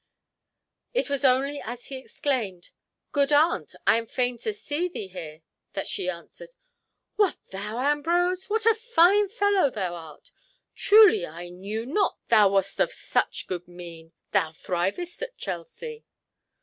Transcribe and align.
It 0.95 1.11
was 1.11 1.23
only 1.23 1.61
as 1.63 1.85
he 1.85 1.97
exclaimed, 1.97 2.71
"Good 3.11 3.31
aunt, 3.31 3.75
I 3.85 3.97
am 3.97 4.07
fain 4.07 4.39
to 4.39 4.51
see 4.51 4.87
thee 4.87 5.07
here!" 5.09 5.43
that 5.73 5.87
she 5.87 6.09
answered, 6.09 6.55
"What, 7.17 7.37
thou, 7.51 7.77
Ambrose! 7.77 8.49
What 8.49 8.65
a 8.65 8.73
fine 8.73 9.29
fellow 9.29 9.69
thou 9.69 9.93
art! 9.93 10.31
Truly 10.73 11.27
I 11.27 11.49
knew 11.49 11.85
not 11.85 12.17
thou 12.29 12.49
wast 12.49 12.79
of 12.79 12.91
such 12.91 13.45
good 13.45 13.67
mien! 13.67 14.11
Thou 14.31 14.49
thrivest 14.49 15.21
at 15.21 15.37
Chelsea!" 15.37 16.03